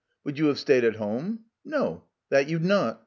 [0.23, 1.41] Would you have stayed at home?
[1.63, 2.99] No, that you'd not